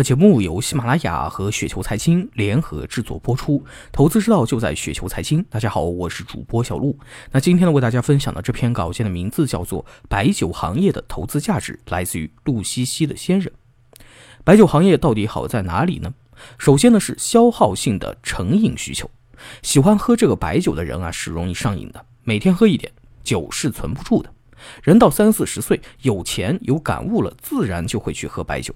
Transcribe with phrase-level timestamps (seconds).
[0.00, 5.44] 本节目由喜马拉雅和雪球财经联合制作播出，投资之道就在雪球财经。
[5.50, 6.98] 大家好，我是主播小璐。
[7.30, 13.52] 那今天呢，为大家分享的这篇稿件的名字叫做《白酒行业的投资价值》，来自于露西西的先人。
[14.42, 16.14] 白酒行业到底好在哪里呢？
[16.56, 19.10] 首先呢是消耗性的成瘾需求，
[19.60, 22.90] 喜欢喝这个白酒的人啊是容易上瘾的，每天喝一点，
[23.22, 24.32] 酒是存不住的。
[24.82, 28.74] 人到三四十岁，有钱有感悟了，自然就会去喝白酒。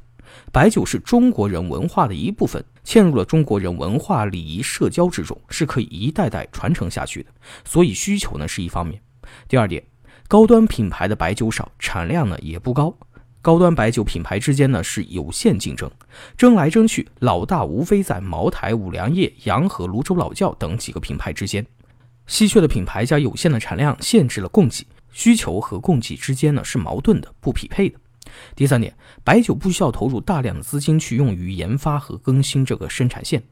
[0.53, 7.31] 白酒是中国人文化的一部分，嵌入了中国人文化礼仪社交之中，是可以一代代传承下去的。
[7.65, 9.01] 所以需求呢是一方面。
[9.49, 9.83] 第二点，
[10.29, 12.97] 高端品牌的白酒少，产量呢也不高。
[13.43, 15.91] 高端白酒品牌之间呢是有限竞争，
[16.37, 21.65] 争来争去，老大无非在茅台、五粮液、洋河、泸州老窖等几个品牌之间。
[22.27, 27.99] 稀缺的品牌加有限的产量，限制了供给，需求和供给之间呢是矛盾的，不匹配的。
[28.55, 33.43] 第三点，白酒不需要投入大量的资金去用于研发和更新这个生产线，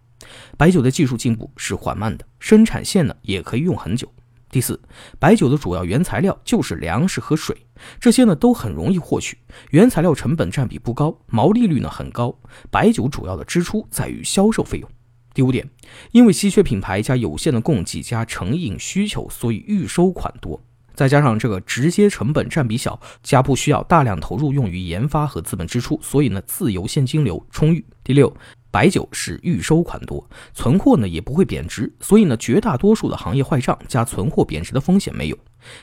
[0.57, 4.13] 白酒的技术进步是缓慢的，生产线呢也可以用很久。
[4.51, 4.79] 第四，
[5.19, 7.57] 白酒的主要原材料就是粮食和水，
[7.99, 9.39] 这些呢都很容易获取，
[9.71, 12.39] 原材料成本占比不高，毛利率呢很高。
[12.71, 14.91] 白酒主要的支出在于销售费用。
[15.33, 15.67] 第五点，
[16.11, 20.63] 因为稀缺品牌加有限的供给加成瘾需求，所以预收款多。
[20.95, 27.85] 再加上这个直接成本占比小，加不需要大量投入用于研发和资本支出，所以呢自由现金流充裕。
[28.05, 28.35] 第六。
[28.73, 35.37] 白酒是预收款多，存货呢也不会贬值，所以呢绝大多数的行业坏账加存货贬值的风险没有。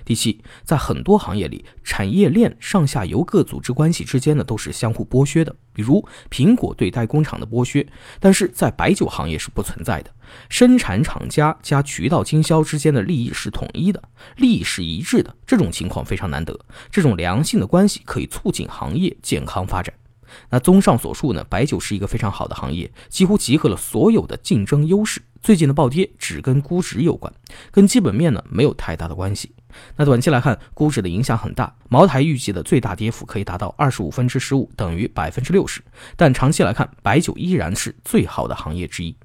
[0.06, 7.86] 第七，在很多行业里，产业链上下游各组织关系之间呢都是相互剥削的，比如苹果对代工厂的剥削，
[8.20, 10.12] 但是在白酒行业是不存在的，
[10.50, 14.02] 生产厂家加渠道经销之间的利益是统一的，
[14.38, 16.60] 利益是一致的，这种情况非常难得，
[16.92, 19.94] 这种良性的关系可以促进行业健康发展。
[20.52, 25.20] 那综上所述呢，白酒是一个非常好的行业，几乎集合了所有的竞争优势。
[25.42, 27.32] 最近的暴跌只跟估值有关，
[27.72, 29.52] 跟基本面呢没有太大的关系。
[29.95, 35.82] 那短期来看，估值的影响很大，茅台预计的最大跌幅可以达到二十五分之十五，等于百分之六十。
[36.16, 39.16] 但长期来看，白酒依然是最好的行业之一。